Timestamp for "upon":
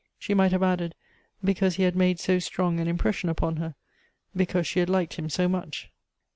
3.29-3.57